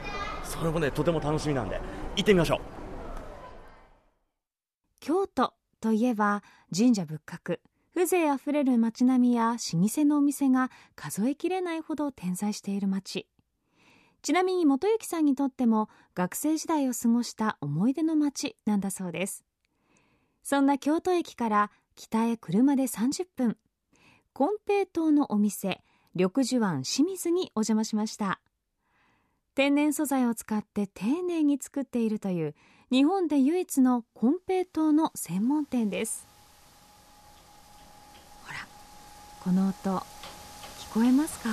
[0.44, 1.82] それもねとても楽しみなんで。
[2.16, 2.60] 行ってみましょう。
[5.00, 6.44] 京都といえば
[6.76, 7.60] 神社仏閣。
[7.96, 13.28] 風情あふれる街並みや老舗のお店が数えきれないほど点在している街。
[14.24, 19.44] ちなみに元幸さんにとっても学生時代を過ごした思い出の街なんだそうです。
[20.44, 23.58] そんな京都駅から北へ車で30分。
[24.34, 25.84] 金平糖のお店
[26.16, 28.40] 緑樹湾清水にお邪魔しました。
[29.56, 32.56] 天然素材を使って丁寧に作っているという
[32.92, 36.26] 日本で唯一の金平糖の専門店です。
[38.44, 38.68] ほら
[39.44, 39.74] この音
[40.80, 41.50] 聞こえますか？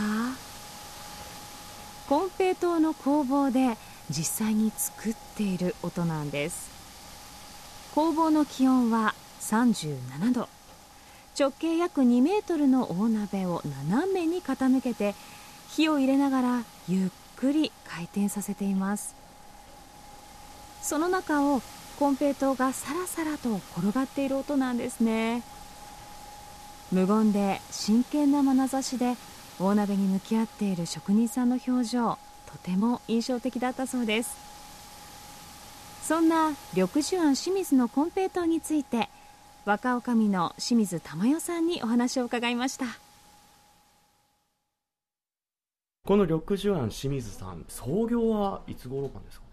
[2.09, 3.77] 金平糖の工房で
[4.09, 6.71] 実際に作っている音なんです。
[7.95, 10.49] 工房の気温は37度。
[11.39, 15.15] 直径約2メートルの大鍋を斜めに傾けて
[15.69, 17.11] 火を入れながらゆっ
[17.41, 19.15] くり回転させています。
[20.83, 21.63] その中を
[21.99, 25.43] コンペイトーがさらさらと転がっている音なんですね。
[26.93, 29.17] 無言で真剣な眼差しで
[29.59, 34.37] 大鍋に向き合っている職人さんの表情とても印象的だったそうです。
[36.03, 39.09] そんな緑樹庵清水のコンペイトーについて
[39.65, 42.87] 若女将の清水珠代さんにお話を伺いました。
[46.07, 49.47] この緑樹庵清水さん創業はいつ頃なんですか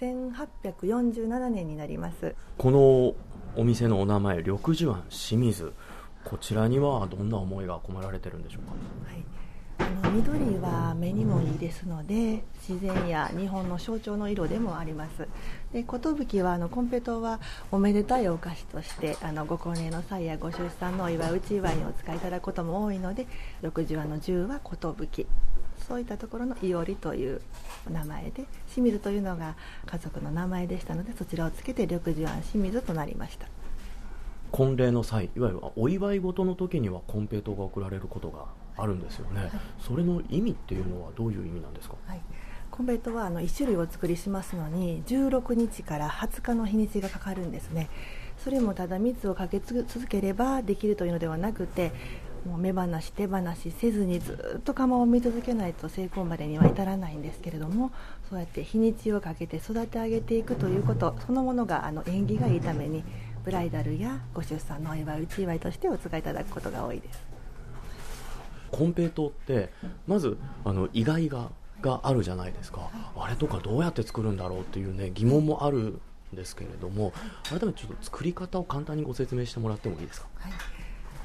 [0.00, 2.34] ？1847年になります。
[2.58, 3.14] この
[3.56, 5.72] お店のお名前緑樹庵清水
[6.24, 8.72] こちらにはどんな思いが込められてるんでしょうか、
[9.10, 9.24] はい。
[9.78, 15.26] あの緑は目にもいいですので自然や日本の象徴の色でもあります。
[15.72, 17.40] で寿はあのコンペトは
[17.72, 23.26] おめでたいお菓子としてあのご婚礼の際やご出産のお祝い内祝いにお使いいただくことも多いので
[23.62, 25.26] 緑樹庵の十は寿
[25.88, 27.40] そういったところのいおりという
[27.90, 33.48] 名前で清水というのが家族の名前でしたのでそちらをつけて緑樹庵清水となりました。
[34.50, 38.46] 婚礼の際いわゆるお祝い事の時にはコンペイトが贈られることが
[38.78, 42.20] あるんですよね、はい、それの意味っていうのはどういう意味なんですか、はい、
[42.70, 47.90] コンペイトはあの1種類お作りしますのに16日から20日の日にちがかかるんですね。
[48.38, 51.92] それもただ蜜をかけ続ければできるというのではなくて
[52.46, 57.90] もう目離し手放しせずにずっと釜を見続けないと成功までには至らないんですけれども
[58.28, 63.04] そうやって日にちをかけて育て上げていくということそのものがあの縁起がいいために
[63.44, 67.26] ブライダルやご出産のお祝い内祝いとしてお使いいただくことが多いです。
[68.70, 69.70] コンペイトーって
[70.06, 72.90] まずあの意外ががあるじゃないですか。
[73.16, 76.00] あれとかどうやって作るんだろうっていうね疑問もあるん
[76.34, 77.12] ですけれども
[77.44, 80.52] 改めてちょっと作り方を簡単にご説明してもらってもいいですか、はい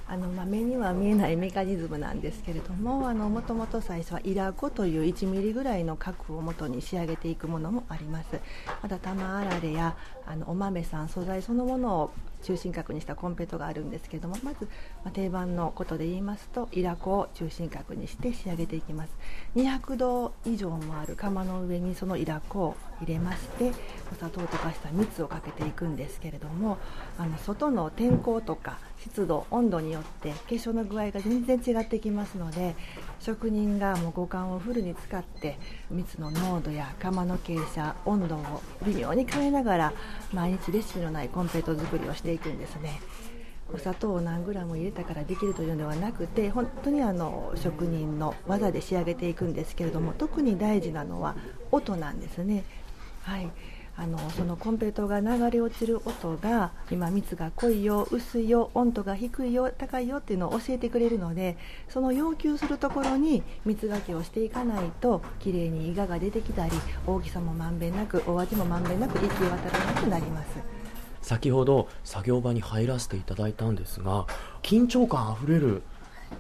[0.08, 8.40] あの、まあ、目には見えないメカニズムなんですけれどももともと最初はイラコという1ミリぐらいの核をもとに仕上げていくものもあります。
[8.82, 12.12] また玉あられやあのお豆さん素材そのものを
[12.44, 14.68] 中心核にしたコンペイトがあるんですけどもまず、
[15.06, 19.14] ま、定番のことで言いますとイラコを中心核にして仕上げていきます。
[19.56, 23.72] 200度以上もある窯の上にそのイラコを入れまして
[24.12, 26.78] お砂糖を溶かした蜜をかけていくんですけれども
[27.18, 32.76] あの外の天候とか湿度温度によって結晶の具合が全然違ってきますので
[33.20, 35.58] 職人がもう五感をフルに使って
[35.92, 39.94] 蜜の濃度や窯の傾斜温度を微妙に変えながら
[40.32, 43.02] 毎日レシピのないコンペイト作りをしていくんですね。
[43.74, 51.36] お砂糖を何グラム入れたからできるというのではなくて本当にあの職人の技で仕上げていくんですけれども特に大事なのは
[51.72, 52.64] 音なんですね。
[53.24, 53.50] はい。
[53.96, 61.58] あのそのコンペイトが流れ落ちる音が今蜜が濃いよ薄いよ温度が低いよ高いよっていうのを教えてくれるので
[61.90, 66.72] その要求するところに蜜がけをしていかないときれいにイガが出てきたり
[67.06, 70.48] 大きさもまんべんなくお味もまんべんなく行き渡らなくなります。
[71.22, 74.28] 先ほど作業場に入らせていただいたんですが
[74.62, 75.82] 緊張感あふれる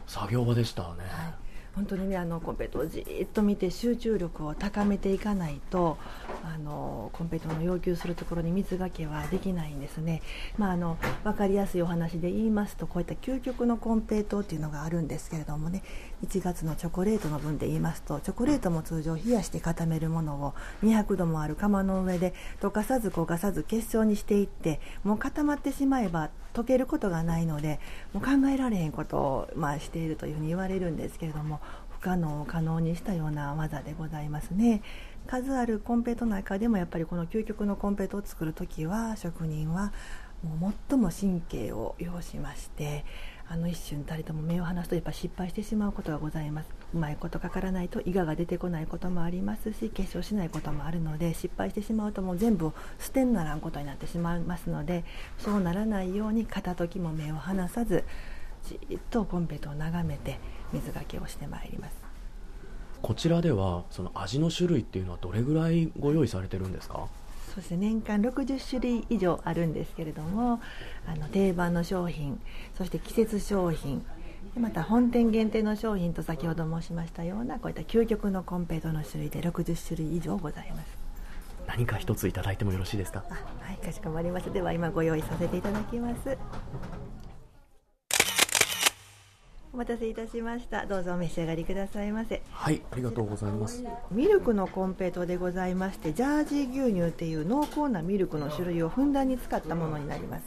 [0.08, 1.43] 作業場でしたね、はい。
[1.76, 5.97] 本当にねあのコンペイトをじっと見て集中力を高めていかないと
[6.44, 10.22] あのコンペイトの要求するところに水がけはできないんですね、
[10.58, 15.84] まあ、あの分かりやすいお話で言いますとこういった究極のコンペイトっていうのがあるんですけれどもね。
[16.24, 27.80] 1月のチョコレートの分で言いますとチョコレートも通常冷やして固めるものを200度もある窯の上で溶かさず焦がさず結晶にしていってもう固まってしまえば溶けることがないので
[28.14, 34.82] もう考えられへんことを、まあ、しているというふうに言われるんですけれども不可能を可能にしたような技でございますね。
[35.28, 39.94] 数あるコンペイトの中でもやっぱりこの究極のコンペイトを作る時は職人は
[40.44, 43.06] もう最も神経を要しまして
[43.48, 46.70] あの一瞬たりとも目を離すとやっぱ失敗してしまうことがございます。
[46.94, 55.04] うまいことかからないと伊賀が出てこないこともありますし結晶しないこともあるので失敗してしまうともう全部捨てんならんことになってしまいますので
[55.40, 58.04] そうならないように片時も目を離さず
[58.64, 60.40] じっとコンペイトを眺めて
[60.72, 62.03] 水がけをしてまいります。
[63.04, 67.08] こちらではその味の種類っていうのはどれぐらいご用意されてるんですか？
[67.54, 70.60] そして年間60種類以上あるんですけれども
[71.06, 72.41] あの定番の商品
[72.76, 74.04] そして季節商品
[74.58, 81.04] また本店限定の商品と先ほど申しましたようなこういった究極のコンペイトの種類で60種類以上ございます。
[81.68, 83.24] 何か一ついただいてもよろしいですか？
[83.30, 84.51] はいかしこまりました。
[84.51, 86.38] では今ご用意させていただきます
[89.74, 90.86] お待たせいたしました。
[90.86, 92.44] どうぞお召し上がりくださいませ。
[92.52, 93.84] はいありがとうございます。
[94.12, 100.44] ミルクのコンペイトでございましてジャージー牛乳っていう濃厚なミルクの種類をふんだんに使ったものになります。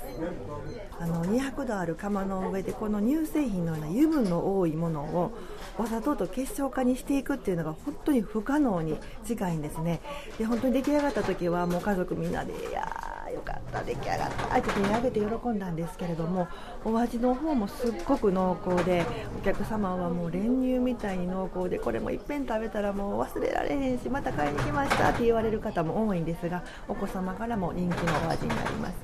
[1.01, 5.33] あの200度ある窯の上でこの乳製品のような油分の多いものを
[5.77, 10.03] わざとと結晶化にしていくっていうのが本当に不可能に近いんですね。
[10.39, 13.83] で本当に出来上がった時はもう家族みんなでいやーよかった。
[13.83, 14.59] 出来上がった。
[14.59, 16.49] って手に上げて喜んだんですけれども
[16.85, 19.05] お味の方もすっごく濃厚で
[19.39, 28.95] お客様はもう練乳みたいに濃厚でこれもいっぺん食べたらもう忘れられへんしまた買いに来ましたって言われる方も多いんですがお子様からも人気のお味になります。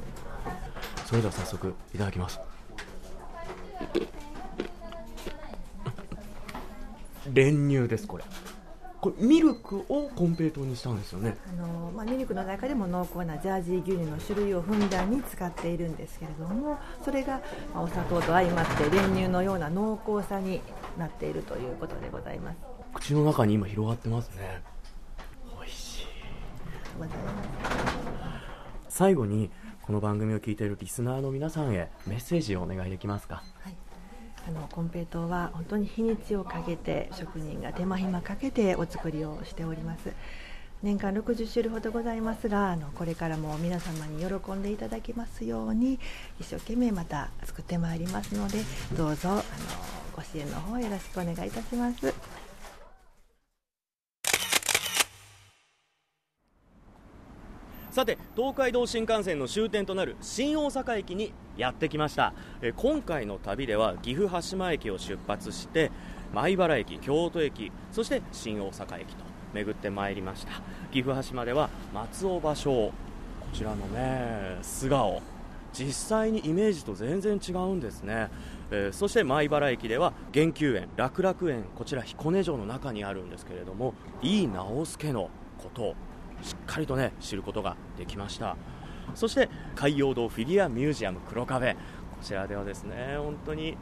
[1.07, 2.41] それでは早速いただきます。
[7.33, 8.25] 練乳ですこれ
[9.03, 11.37] これミルクをコンペイトにしたんですよね。
[11.49, 17.41] あの、まあ、ミルクの中でも濃厚なジャージー牛乳の種類をふんだんに使っているんですけれどもそれが
[17.75, 20.61] まあお砂糖と相まって練乳のような濃厚さに
[20.97, 22.59] なっているということでございます。
[22.95, 24.63] 口の中に今広がってますね。
[25.59, 26.07] 美味しい。
[28.89, 29.51] 最後に
[29.83, 33.43] この番組を聞いているリスナーの皆さんへメッセージをお願いできますか？
[33.63, 33.75] はい
[34.47, 40.13] あのコンペイトーは本当に日にちをかけて職人が手間暇かけてお作りをしております。
[40.83, 46.01] 年間60種類ほどございますがあのこれからも皆様に喜んでいただけますように
[46.41, 48.59] 一生懸命また作ってまいりますので
[48.97, 49.43] どうぞあの
[50.17, 52.32] ご支援の方よろしくお願いいたします。
[57.93, 62.33] さて東海道新幹線の終点となる新大阪駅にやってきました。
[62.63, 65.93] え今回の旅では岐阜羽島駅を出発して
[66.33, 69.23] 米原駅京都駅そして新大阪駅と
[69.53, 70.53] 巡ってまいりました。
[70.91, 72.93] 岐阜羽島では松尾芭蕉こ
[73.53, 75.21] ちらのね素顔
[75.75, 78.31] 実際にイメージと全然違うんですね、
[78.71, 85.29] えーそして米原駅では玄宮園楽楽園こちら彦根城の中にあるんですけれども井伊直弼の
[85.59, 85.95] こと。
[86.43, 88.57] しっかりとね知ることができました。
[89.15, 91.75] そして海洋堂フィギュアミュージアム黒壁。
[91.75, 91.79] こ
[92.23, 93.77] ちらではですね本当に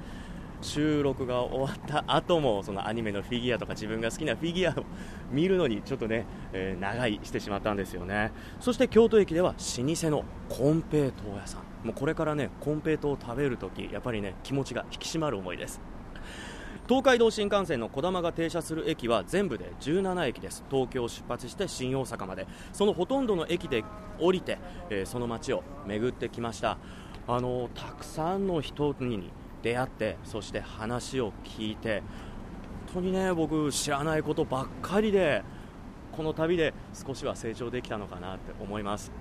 [0.62, 4.84] 収録が終わった後もそのアニメのフィギュアとか自分が好きなフィギュアを
[5.30, 8.32] 見るのにちょっとね、えー長居してしまったんですよね。
[8.60, 11.86] そして京都駅では老舗のコンペイトー屋さん。
[11.86, 15.80] もうこれからねコンペイトーを食べるときやっぱりね気持ちが引き締まる思いです。
[16.90, 20.64] 東海道新幹線のこだまが停車する駅は全部で17駅です。
[20.68, 22.48] 東京を出発して新大阪まで。
[22.72, 23.84] そのほとんどの駅で
[24.18, 24.58] 降りて、
[24.90, 26.78] えーその街を巡ってきました。
[27.28, 29.30] あのたくさんの人に
[29.62, 32.02] 出会ってそして話を聞いて
[32.92, 35.44] 本当にね僕知らないことばっかりで
[36.10, 39.12] この旅で少しは成長できたのかなって思います。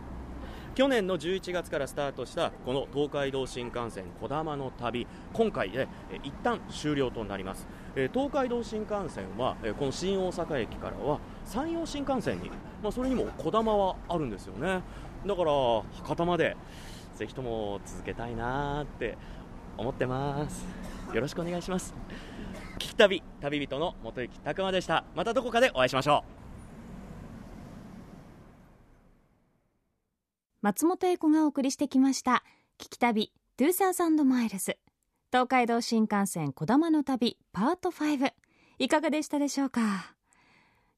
[0.79, 7.67] 去年の11月からスタートしたこの東海道新幹線こだまの旅今回でえ一旦終了となります。
[7.97, 12.49] え東海道新幹線はえこの新大阪駅からは山陽新幹線に、
[12.81, 14.81] まあ、それにもこだまはあるんですよね。
[15.25, 15.51] だから
[16.01, 16.55] 博多まで
[17.17, 19.17] ぜひとも続けたいなーって
[19.77, 20.65] 思ってます。
[21.13, 21.93] よろしくお願いします。
[22.75, 25.03] 聞き旅旅人の元行拓磨でした。
[25.13, 26.38] またどこかでお会いしましょう。
[30.61, 32.43] 松本英子がお送りしてきました。
[32.77, 34.77] 聞き旅2000マイルズ。
[35.31, 38.33] 東海道新幹線こだまの旅パート5
[38.77, 40.15] いかがでしたでしょうか？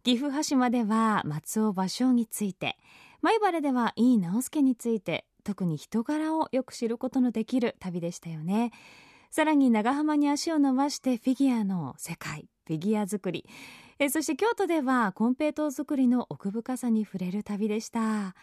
[0.03, 2.75] 岐阜羽島では松尾芭蕉について。
[3.21, 5.25] 米原では井伊直弼について。
[5.43, 8.71] 特に人柄をよく知ることのできる旅でしたよね。
[9.29, 13.47] さらに長浜に足を伸ばしてフィギュアの世界フィギュア作り。
[13.99, 18.35] えそして京都ではコンペイトー作りの奥深さに触れる旅でした。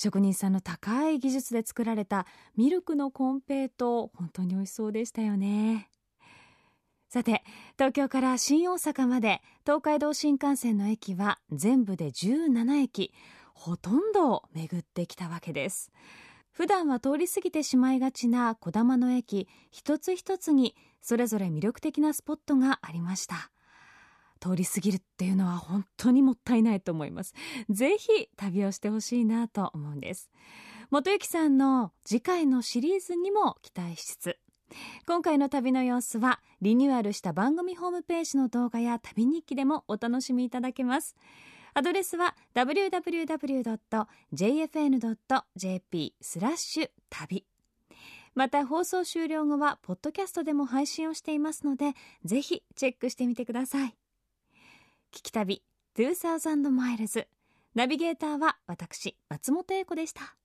[0.00, 2.26] 職人さんの高い技術で作られた
[2.56, 5.90] ミルクのコンペイト本当に美味しそうでしたよね。
[7.10, 7.42] さて
[7.74, 13.12] 東京から新大阪まで東海道新幹線の駅は全部で17駅
[13.52, 15.92] ほとんどを巡ってきたわけです。
[16.50, 23.50] 普段は通り過ぎてしまいがちな小玉の駅一つ一つにそれぞれ魅力的なスポットがありました。
[24.40, 27.34] 通り過ぎるっていうのは本当にもったいないと思います。
[27.70, 30.30] ぜひ旅をしてほしいなと思うんです。
[30.90, 34.38] 元幸さんの次回のシリーズにも期待しつつ
[35.06, 41.14] 今回の旅の様子はリニューアルした番組ホームページの動画や旅日記でもお楽しみいただけます。
[41.74, 43.04] アドレスは www.jfn.jp
[46.20, 47.46] スラッシュ旅。
[48.34, 53.99] また放送終了後はポッドキャストでも配信をしていますのでぜひチェックしてみてください。
[55.12, 55.62] 聞き旅
[55.96, 57.26] 2000マイルズ。
[57.74, 60.36] ナビゲーターは私松本英子でした。